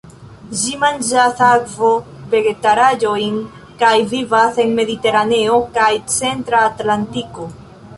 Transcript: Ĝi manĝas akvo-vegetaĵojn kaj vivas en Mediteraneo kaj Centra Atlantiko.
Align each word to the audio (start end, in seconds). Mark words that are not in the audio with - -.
Ĝi 0.61 0.77
manĝas 0.83 1.43
akvo-vegetaĵojn 1.47 3.37
kaj 3.85 3.95
vivas 4.15 4.61
en 4.67 4.77
Mediteraneo 4.83 5.65
kaj 5.81 5.93
Centra 6.19 6.69
Atlantiko. 6.75 7.53